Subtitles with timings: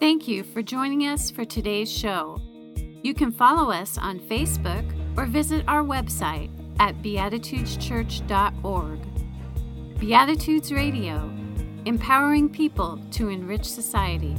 [0.00, 2.40] Thank you for joining us for today's show.
[3.02, 4.84] You can follow us on Facebook
[5.16, 9.98] or visit our website at beatitudeschurch.org.
[9.98, 11.28] Beatitudes Radio,
[11.84, 14.36] empowering people to enrich society.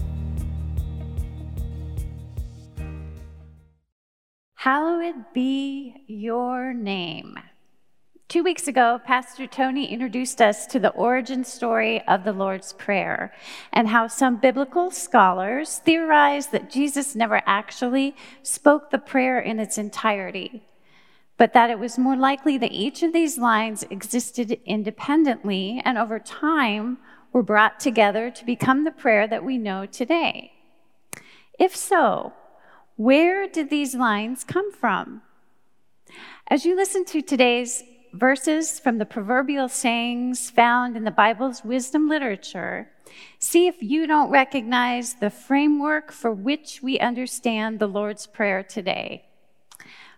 [4.54, 7.38] Hallowed be your name.
[8.30, 13.34] Two weeks ago, Pastor Tony introduced us to the origin story of the Lord's Prayer
[13.74, 19.80] and how some biblical scholars theorize that Jesus never actually spoke the prayer in its
[19.80, 20.64] entirety,
[21.38, 26.20] but that it was more likely that each of these lines existed independently and over
[26.20, 27.00] time
[27.34, 30.52] were brought together to become the prayer that we know today.
[31.58, 32.34] If so,
[32.96, 35.24] where did these lines come from?
[36.48, 42.08] As you listen to today's verses from the proverbial sayings found in the Bible's wisdom
[42.08, 42.90] literature,
[43.40, 49.26] see if you don't recognize the framework for which we understand the Lord's Prayer today.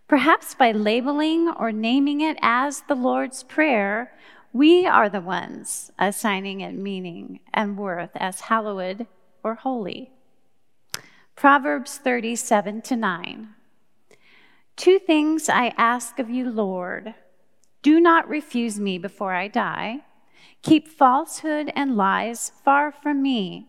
[0.07, 4.11] Perhaps by labeling or naming it as the Lord's Prayer,
[4.53, 9.07] we are the ones assigning it meaning and worth as hallowed
[9.43, 10.11] or holy.
[11.35, 13.49] Proverbs 37 to 9.
[14.75, 17.15] Two things I ask of you, Lord
[17.81, 20.01] do not refuse me before I die.
[20.61, 23.67] Keep falsehood and lies far from me.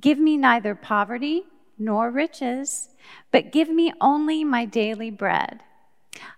[0.00, 1.44] Give me neither poverty
[1.78, 2.90] nor riches,
[3.30, 5.60] but give me only my daily bread.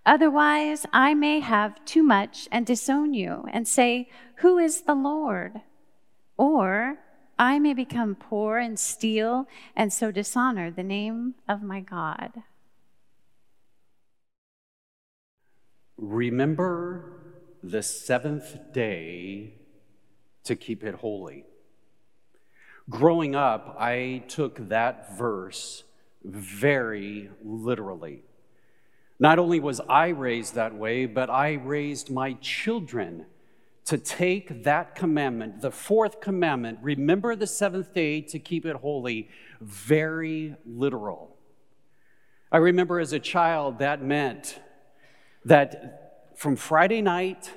[0.05, 5.61] Otherwise, I may have too much and disown you and say, Who is the Lord?
[6.37, 6.99] Or
[7.39, 9.47] I may become poor and steal
[9.77, 12.43] and so dishonor the name of my God.
[15.99, 17.13] Remember
[17.63, 19.55] the seventh day
[20.45, 21.45] to keep it holy.
[22.89, 25.83] Growing up, I took that verse
[26.25, 28.23] very literally.
[29.19, 33.27] Not only was I raised that way, but I raised my children
[33.87, 39.31] to take that commandment, the fourth commandment, remember the seventh day to keep it holy,
[39.61, 41.37] very literal.
[42.53, 44.61] I remember as a child that meant
[45.49, 47.51] that from Friday night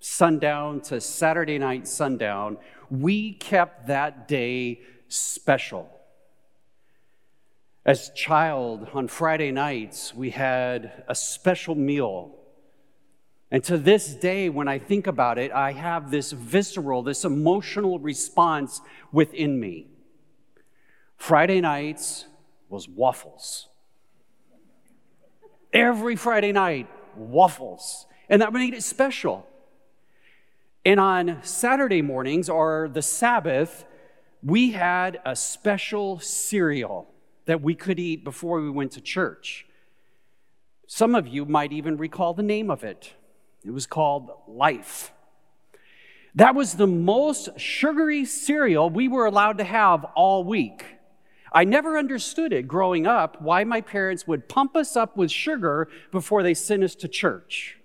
[0.00, 2.58] sundown to Saturday night sundown,
[2.90, 5.88] we kept that day special.
[7.84, 12.36] As child on Friday nights, we had a special meal.
[13.50, 17.98] And to this day, when I think about it, I have this visceral, this emotional
[17.98, 18.80] response
[19.12, 19.86] within me.
[21.16, 22.26] Friday nights
[22.68, 23.68] was waffles.
[25.72, 28.06] Every Friday night, waffles.
[28.28, 29.46] And that made it special.
[30.84, 33.84] And on Saturday mornings or the Sabbath,
[34.42, 37.08] we had a special cereal
[37.46, 39.66] that we could eat before we went to church.
[40.86, 43.12] Some of you might even recall the name of it.
[43.64, 45.12] It was called Life.
[46.34, 50.84] That was the most sugary cereal we were allowed to have all week.
[51.52, 55.88] I never understood it growing up why my parents would pump us up with sugar
[56.12, 57.78] before they sent us to church.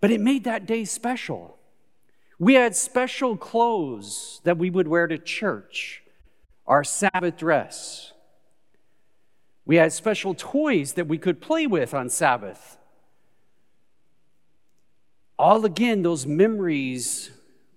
[0.00, 1.58] But it made that day special.
[2.38, 6.02] We had special clothes that we would wear to church,
[6.66, 8.12] our Sabbath dress.
[9.66, 12.78] We had special toys that we could play with on Sabbath.
[15.38, 17.30] All again, those memories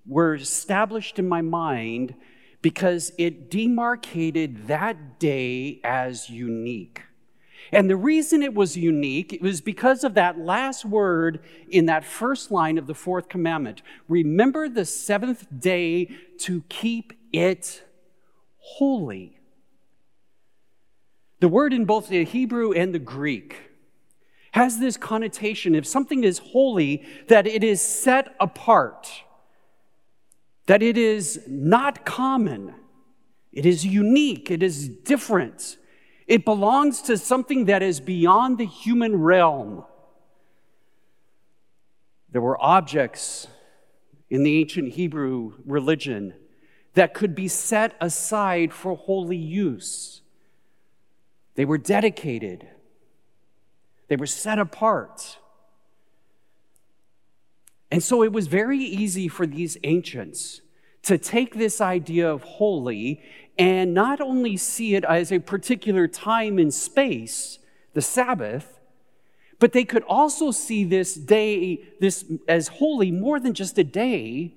[0.06, 2.16] were established in my mind
[2.62, 7.02] because it demarcated that day as unique.
[7.72, 11.40] And the reason it was unique it was because of that last word
[11.70, 13.82] in that first line of the fourth commandment.
[14.08, 17.84] Remember the seventh day to keep it
[18.58, 19.38] holy.
[21.40, 23.72] The word in both the Hebrew and the Greek
[24.52, 29.10] has this connotation if something is holy, that it is set apart,
[30.72, 32.74] that it is not common,
[33.52, 35.76] it is unique, it is different.
[36.28, 39.84] It belongs to something that is beyond the human realm.
[42.32, 43.48] There were objects
[44.30, 46.36] in the ancient Hebrew religion
[46.94, 50.22] that could be set aside for holy use.
[51.56, 52.66] They were dedicated,
[54.08, 55.38] they were set apart.
[57.92, 60.62] And so it was very easy for these ancients
[61.04, 63.22] to take this idea of holy
[63.58, 67.60] and not only see it as a particular time and space,
[67.94, 68.80] the Sabbath,
[69.60, 74.56] but they could also see this day this as holy more than just a day.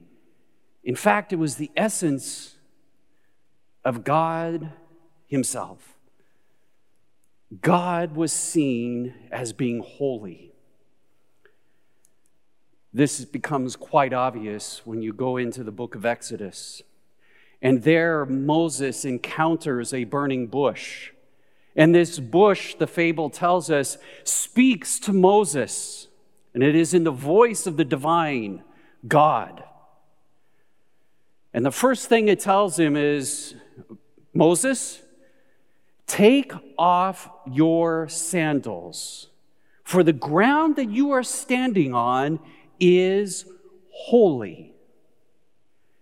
[0.84, 2.54] In fact, it was the essence
[3.84, 4.72] of God
[5.26, 5.98] Himself.
[7.60, 10.53] God was seen as being holy.
[12.96, 16.80] This becomes quite obvious when you go into the book of Exodus.
[17.60, 21.10] And there, Moses encounters a burning bush.
[21.74, 26.06] And this bush, the fable tells us, speaks to Moses.
[26.54, 28.62] And it is in the voice of the divine
[29.08, 29.64] God.
[31.52, 33.56] And the first thing it tells him is
[34.32, 35.02] Moses,
[36.06, 39.30] take off your sandals,
[39.82, 42.38] for the ground that you are standing on
[42.78, 43.46] is
[43.90, 44.72] holy.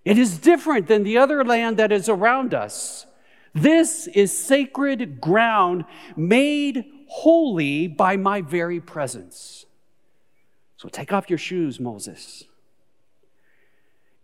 [0.04, 3.06] It is different than the other land that is around us.
[3.54, 5.84] This is sacred ground
[6.16, 9.66] made holy by my very presence.
[10.76, 12.44] So take off your shoes, Moses.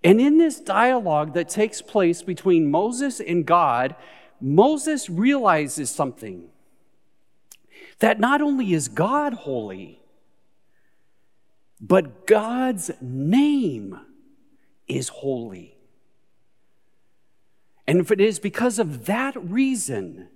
[0.03, 3.95] And in this dialogue that takes place between Moses and God,
[4.41, 6.49] Moses realizes something
[7.99, 10.01] that not only is God holy,
[11.81, 13.99] but God's name
[14.87, 15.77] is holy.
[17.87, 20.29] And if it is because of that reason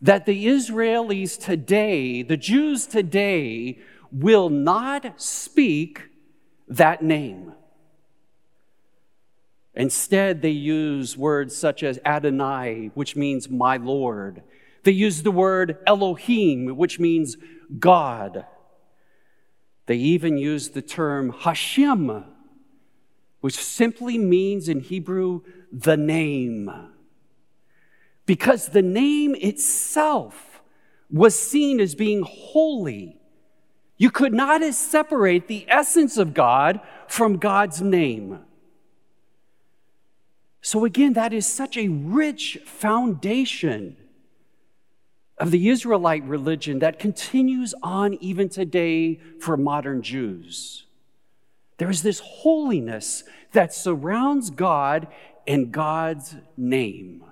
[0.00, 3.78] that the Israelis today, the Jews today,
[4.12, 6.08] will not speak
[6.68, 7.52] that name.
[9.74, 14.42] Instead, they use words such as Adonai, which means my Lord.
[14.82, 17.36] They use the word Elohim, which means
[17.78, 18.46] God.
[19.90, 22.24] They even use the term Hashem,
[23.40, 25.40] which simply means in Hebrew,
[25.72, 26.70] the name.
[28.24, 30.62] Because the name itself
[31.10, 33.20] was seen as being holy.
[33.96, 38.38] You could not separate the essence of God from God's name.
[40.62, 43.96] So, again, that is such a rich foundation
[45.40, 50.84] of the Israelite religion that continues on even today for modern Jews.
[51.78, 55.08] There is this holiness that surrounds God
[55.46, 57.24] and God's name.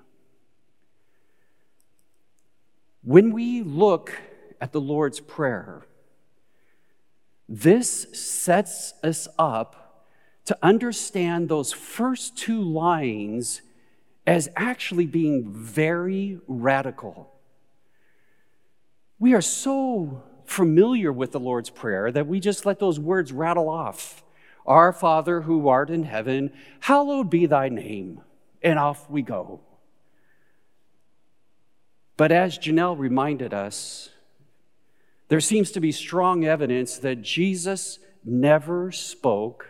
[3.03, 4.19] When we look
[4.59, 5.85] at the Lord's Prayer,
[7.47, 10.07] this sets us up
[10.45, 13.61] to understand those first two lines
[14.25, 17.38] as actually being very radical.
[19.19, 23.67] We are so familiar with the Lord's Prayer that we just let those words rattle
[23.69, 24.23] off.
[24.65, 28.21] Our Father who art in heaven, hallowed be thy name.
[28.61, 29.61] And off we go.
[32.17, 34.09] But as Janelle reminded us,
[35.27, 39.69] there seems to be strong evidence that Jesus never spoke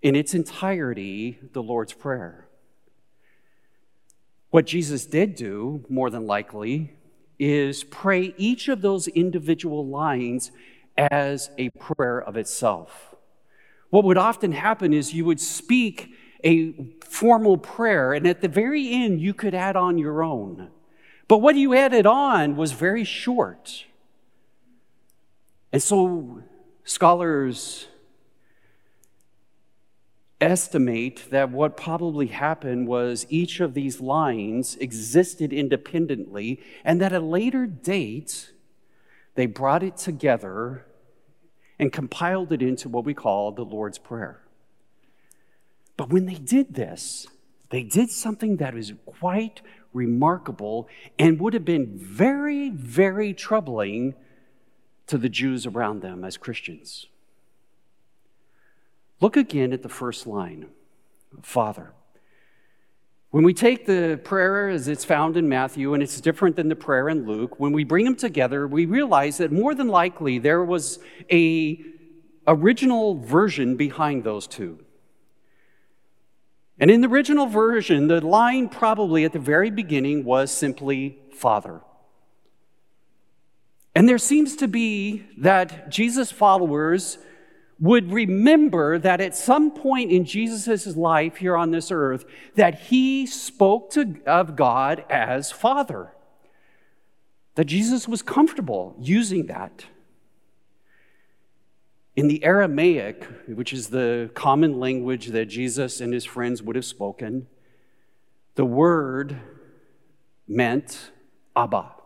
[0.00, 2.46] in its entirety the Lord's Prayer.
[4.50, 6.97] What Jesus did do, more than likely,
[7.38, 10.50] is pray each of those individual lines
[10.96, 13.14] as a prayer of itself.
[13.90, 16.12] What would often happen is you would speak
[16.44, 20.68] a formal prayer, and at the very end, you could add on your own.
[21.26, 23.84] But what you added on was very short.
[25.72, 26.42] And so
[26.84, 27.88] scholars
[30.40, 37.22] estimate that what probably happened was each of these lines existed independently, and that at
[37.22, 38.52] a later date,
[39.34, 40.84] they brought it together
[41.78, 44.40] and compiled it into what we call the Lord's Prayer.
[45.96, 47.26] But when they did this,
[47.70, 49.60] they did something that is quite
[49.92, 54.14] remarkable and would have been very, very troubling
[55.06, 57.06] to the Jews around them as Christians.
[59.20, 60.68] Look again at the first line
[61.42, 61.92] Father.
[63.30, 66.76] When we take the prayer as it's found in Matthew, and it's different than the
[66.76, 70.64] prayer in Luke, when we bring them together, we realize that more than likely there
[70.64, 70.98] was
[71.30, 71.84] a
[72.46, 74.78] original version behind those two.
[76.80, 81.82] And in the original version, the line probably at the very beginning was simply Father.
[83.94, 87.18] And there seems to be that Jesus' followers
[87.80, 92.24] would remember that at some point in Jesus' life here on this earth,
[92.56, 96.12] that he spoke to, of God as Father.
[97.54, 99.86] That Jesus was comfortable using that.
[102.16, 106.84] In the Aramaic, which is the common language that Jesus and his friends would have
[106.84, 107.46] spoken,
[108.56, 109.40] the word
[110.48, 111.12] meant
[111.54, 111.97] Abba.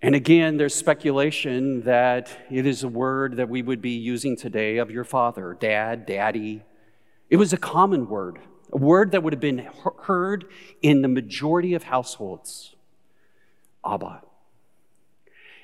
[0.00, 4.76] And again, there's speculation that it is a word that we would be using today
[4.76, 6.62] of your father, dad, daddy.
[7.30, 8.38] It was a common word
[8.72, 9.68] a word that would have been
[10.02, 10.44] heard
[10.82, 12.74] in the majority of households
[13.84, 14.22] Abba.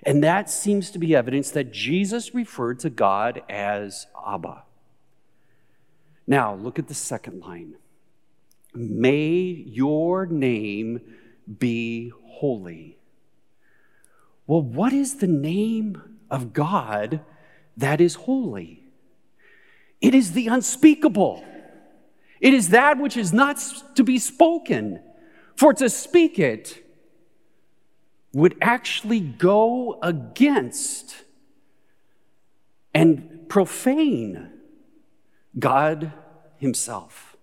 [0.02, 4.62] And that seems to be evidence that Jesus referred to God as Abba.
[6.26, 7.74] Now, look at the second line.
[8.74, 11.00] May your name
[11.58, 12.98] be holy.
[14.46, 17.20] Well, what is the name of God
[17.76, 18.84] that is holy?
[20.00, 21.44] It is the unspeakable.
[22.40, 23.58] It is that which is not
[23.94, 25.00] to be spoken.
[25.56, 26.84] For to speak it
[28.32, 31.16] would actually go against
[32.92, 34.50] and profane
[35.58, 36.12] God
[36.58, 37.36] Himself.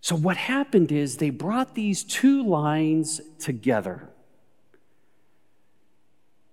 [0.00, 4.10] So, what happened is they brought these two lines together.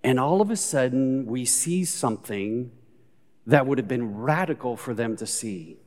[0.02, 2.70] And all of a sudden, we see something
[3.46, 5.78] that would have been radical for them to see.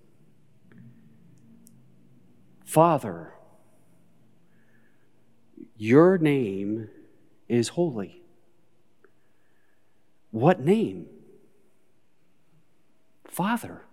[2.65, 3.33] Father,
[5.75, 6.89] your name
[7.47, 8.21] is holy.
[10.31, 11.07] What name?
[13.25, 13.85] Father.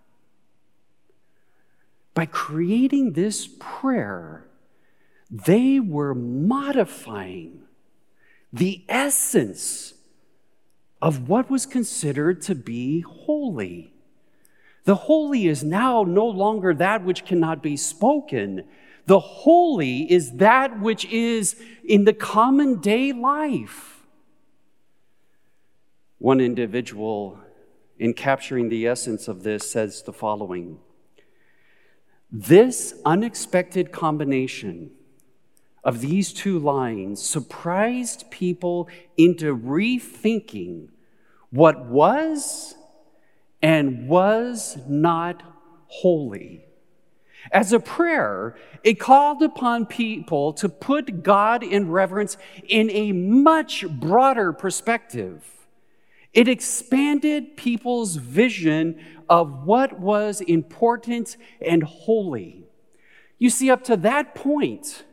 [2.15, 4.47] By creating this prayer,
[5.31, 7.63] they were modifying
[8.53, 9.95] the essence
[11.01, 13.93] of what was considered to be holy.
[14.85, 18.65] The holy is now no longer that which cannot be spoken,
[19.07, 24.05] the holy is that which is in the common day life.
[26.19, 27.39] One individual,
[27.99, 30.79] in capturing the essence of this, says the following
[32.33, 34.91] This unexpected combination
[35.87, 40.89] of these two lines surprised people into rethinking
[41.51, 42.75] what was
[43.63, 45.45] and was not
[45.87, 46.65] holy.
[47.53, 53.89] As a prayer, it called upon people to put God in reverence in a much
[53.89, 55.45] broader perspective.
[56.33, 62.65] It expanded people's vision of what was important and holy.
[63.39, 65.05] You see, up to that point,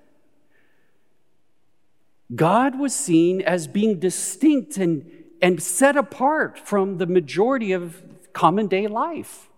[2.33, 5.09] God was seen as being distinct and,
[5.41, 8.01] and set apart from the majority of
[8.33, 9.49] common day life.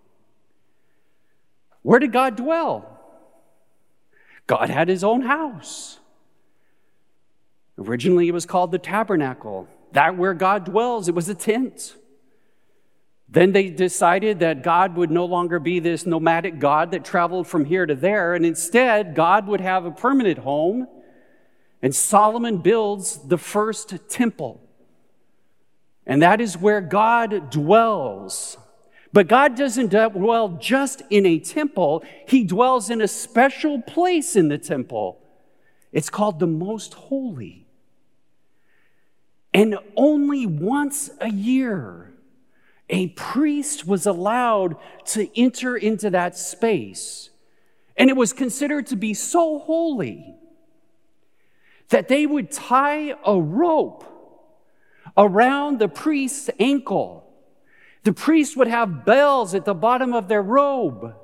[1.82, 3.00] Where did God dwell?
[4.48, 6.00] God had his own house.
[7.78, 9.68] Originally, it was called the tabernacle.
[9.92, 11.96] That where God dwells, it was a tent.
[13.28, 17.66] Then they decided that God would no longer be this nomadic God that traveled from
[17.66, 20.88] here to there, and instead, God would have a permanent home.
[21.86, 24.60] And Solomon builds the first temple.
[26.08, 28.58] And that is where God dwells.
[29.14, 34.48] But God doesn't dwell just in a temple, He dwells in a special place in
[34.48, 35.22] the temple.
[35.92, 37.68] It's called the Most Holy.
[39.54, 42.16] And only once a year,
[42.90, 44.78] a priest was allowed
[45.10, 47.30] to enter into that space.
[47.96, 50.36] And it was considered to be so holy
[51.90, 54.04] that they would tie a rope
[55.18, 57.26] around the priest's ankle
[58.06, 61.16] the priest would have bells at the bottom of their robe.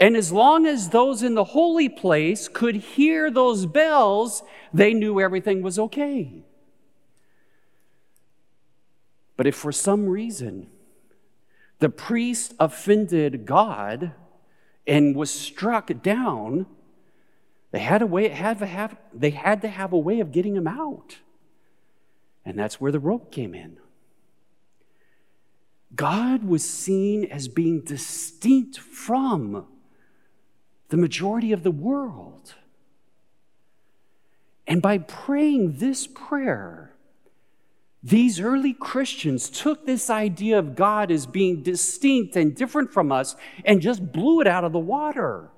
[0.00, 4.42] And as long as those in the holy place could hear those bells,
[4.72, 6.44] they knew everything was okay.
[9.36, 10.68] But if for some reason
[11.78, 14.12] the priest offended God
[14.86, 16.64] and was struck down,
[17.70, 20.56] they had, a way, had, to have, they had to have a way of getting
[20.56, 21.18] him out.
[22.44, 23.76] And that's where the rope came in.
[25.94, 29.66] God was seen as being distinct from
[30.88, 32.54] the majority of the world.
[34.66, 36.94] And by praying this prayer,
[38.02, 43.36] these early Christians took this idea of God as being distinct and different from us
[43.64, 45.50] and just blew it out of the water.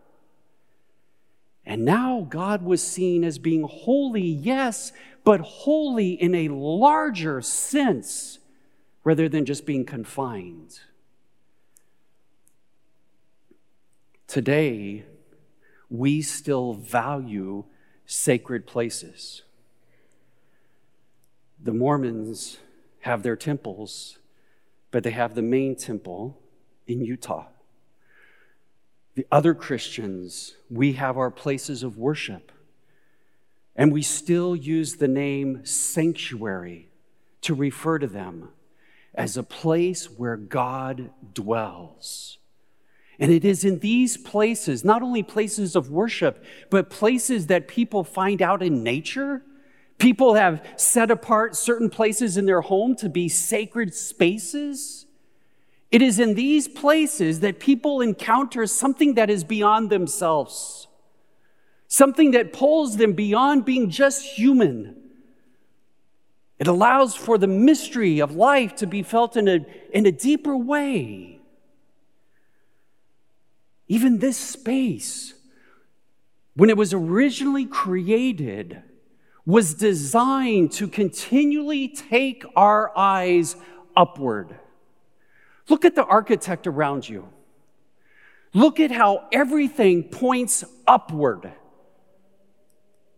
[1.65, 4.93] And now God was seen as being holy, yes,
[5.25, 8.41] but holy in a larger sense
[9.05, 10.81] rather than just being confined.
[14.27, 15.05] Today,
[15.89, 17.65] we still value
[18.07, 19.43] sacred places.
[21.63, 22.59] The Mormons
[23.01, 24.19] have their temples,
[24.91, 26.41] but they have the main temple
[26.87, 27.47] in Utah.
[29.15, 32.51] The other Christians, we have our places of worship,
[33.77, 36.89] and we still use the name sanctuary
[37.43, 38.49] to refer to them
[39.15, 42.39] as a place where God dwells.
[43.19, 48.05] And it is in these places, not only places of worship, but places that people
[48.05, 49.43] find out in nature.
[49.99, 55.07] People have set apart certain places in their home to be sacred spaces.
[55.93, 60.89] It is in these places that people encounter something that is beyond themselves,
[61.87, 64.97] something that pulls them beyond being just human.
[66.59, 70.57] It allows for the mystery of life to be felt in a, in a deeper
[70.57, 71.41] way.
[73.87, 75.35] Even this space,
[76.55, 78.83] when it was originally created,
[79.45, 83.57] was designed to continually take our eyes
[83.95, 84.59] upward.
[85.69, 87.29] Look at the architect around you.
[88.55, 91.53] Look at how everything points upward.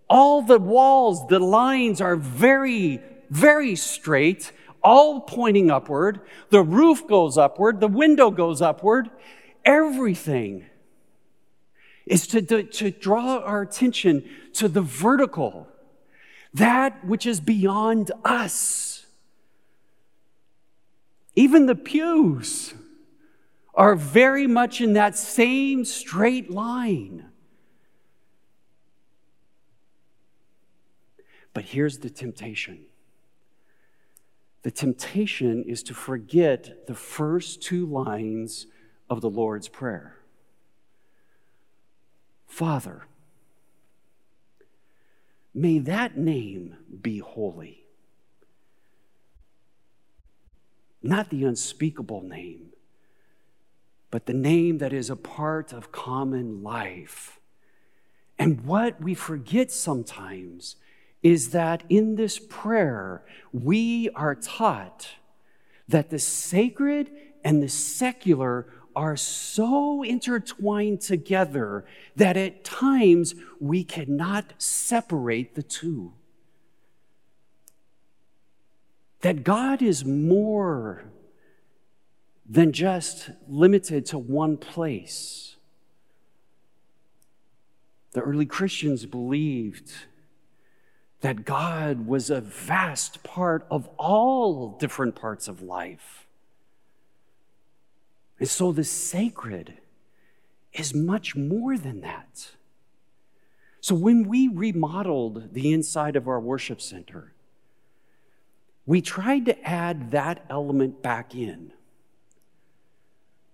[0.08, 6.20] All the walls, the lines are very, very straight, all pointing upward.
[6.50, 9.10] The roof goes upward, the window goes upward,
[9.64, 10.66] everything
[12.06, 15.66] is to, to, to, draw our attention to the vertical,
[16.52, 18.93] that which is beyond us.
[21.36, 22.74] Even the pews
[23.74, 27.26] are very much in that same straight line.
[31.52, 32.84] But here's the temptation
[34.62, 38.66] the temptation is to forget the first two lines
[39.10, 40.16] of the Lord's Prayer
[42.46, 43.02] Father,
[45.52, 47.83] may that name be holy.
[51.04, 52.70] Not the unspeakable name,
[54.10, 57.38] but the name that is a part of common life.
[58.38, 60.76] And what we forget sometimes
[61.22, 65.08] is that in this prayer, we are taught
[65.86, 67.10] that the sacred
[67.44, 71.84] and the secular are so intertwined together
[72.16, 76.14] that at times we cannot separate the two.
[79.24, 81.04] That God is more
[82.44, 85.56] than just limited to one place.
[88.12, 89.90] The early Christians believed
[91.22, 96.26] that God was a vast part of all different parts of life.
[98.38, 99.78] And so the sacred
[100.74, 102.50] is much more than that.
[103.80, 107.33] So when we remodeled the inside of our worship center,
[108.86, 111.72] we tried to add that element back in.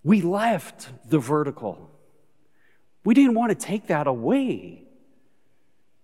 [0.02, 1.90] We left the vertical.
[3.04, 4.84] We didn't want to take that away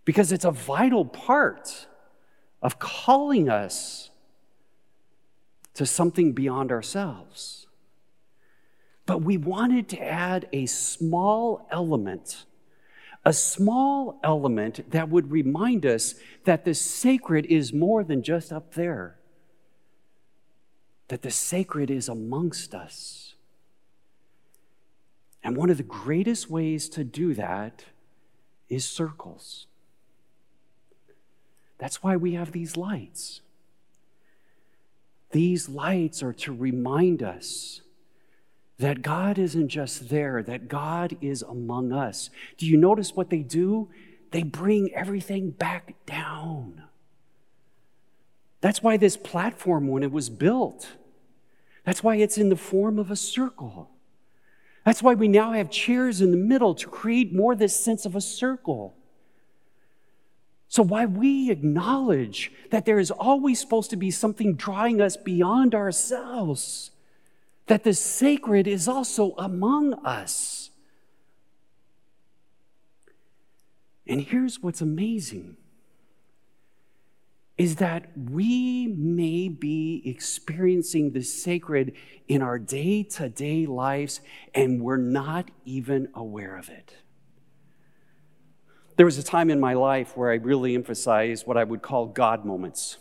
[0.05, 1.87] because it's a vital part
[2.63, 4.11] of calling us
[5.75, 7.67] to something beyond ourselves.
[9.05, 12.45] But we wanted to add a small element,
[13.25, 18.75] a small element that would remind us that the sacred is more than just up
[18.75, 19.16] there,
[21.09, 23.35] that the sacred is amongst us.
[25.43, 27.85] And one of the greatest ways to do that
[28.69, 29.67] is circles.
[31.79, 33.43] That's why we have these lights.
[35.31, 37.83] These lights are to remind us
[38.79, 42.31] that God isn't just there, that God is among us.
[42.59, 43.89] Do you notice what they do?
[44.33, 46.83] They bring everything back down.
[48.67, 50.89] That's why this platform, when it was built,
[51.85, 53.91] that's why it's in the form of a circle.
[54.85, 58.17] That's why we now have chairs in the middle to create more this sense of
[58.17, 58.97] a circle.
[60.67, 65.73] So, why we acknowledge that there is always supposed to be something drawing us beyond
[65.73, 66.91] ourselves
[67.69, 70.71] that the sacred is also among us.
[74.09, 75.57] And here's what's amazing
[77.59, 81.93] is that we may be experiencing the sacred
[82.29, 84.21] in our day to day lives
[84.55, 86.95] and we're not even aware of it.
[88.97, 92.07] There was a time in my life where I really emphasized what I would call
[92.07, 92.99] God moments,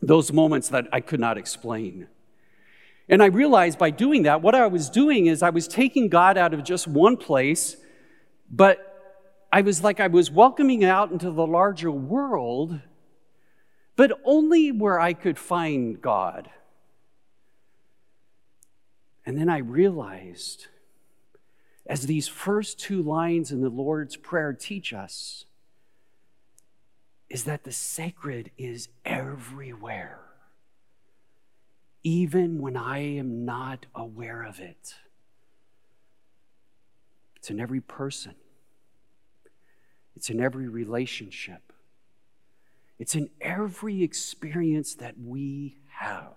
[0.00, 2.08] those moments that I could not explain.
[3.08, 6.36] And I realized by doing that, what I was doing is I was taking God
[6.36, 7.76] out of just one place,
[8.50, 8.84] but
[9.52, 12.80] I was like I was welcoming out into the larger world,
[13.98, 16.48] but only where I could find God.
[19.26, 20.68] And then I realized,
[21.84, 25.46] as these first two lines in the Lord's Prayer teach us,
[27.28, 30.20] is that the sacred is everywhere
[32.04, 34.94] even when I am not aware of it.
[37.36, 38.36] It's in every person,
[40.14, 41.67] it's in every relationship,
[42.98, 46.34] it's in every experience that we have.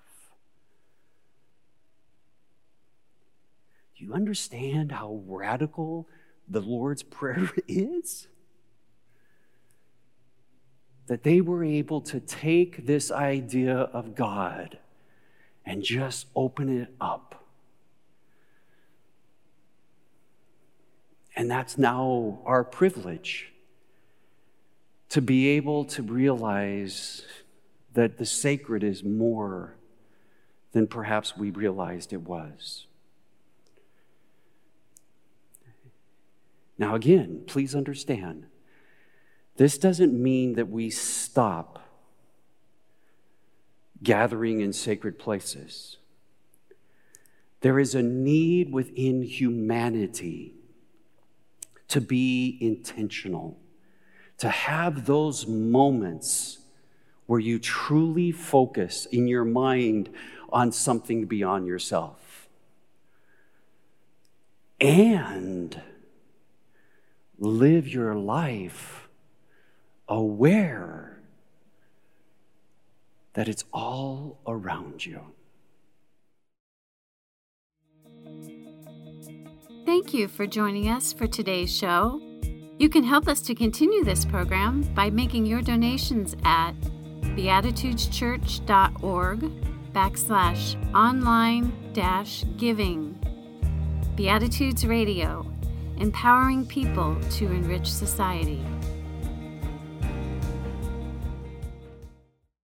[3.98, 6.08] Do you understand how radical
[6.48, 8.28] the Lord's Prayer is?
[11.08, 14.78] That they were able to take this idea of God
[15.66, 17.32] and just open it up
[21.36, 23.51] And that's now our privilege
[25.12, 27.26] to be able to realize
[27.94, 29.76] that the sacred is more
[30.72, 32.86] than perhaps we realized it was.
[36.78, 38.46] Now, again, please understand,
[39.58, 41.80] this doesn't mean that we stop
[44.02, 45.98] gathering in sacred places.
[47.60, 50.54] There is a need within humanity
[51.90, 53.60] to be intentional,
[54.42, 56.58] to have those moments
[57.28, 60.10] where you truly focus in your mind
[60.52, 62.50] on something beyond yourself.
[64.80, 65.80] And
[67.38, 69.08] live your life
[70.10, 71.20] aware
[73.34, 75.22] that it's all around you.
[79.86, 82.31] Thank you for joining us for today's show.
[82.82, 86.72] You can help us to continue this program by making your donations at
[87.22, 89.40] beatitudeschurch.org
[89.94, 93.20] backslash online dash giving.
[94.16, 95.46] Beatitudes Radio,
[95.98, 98.66] empowering people to enrich society.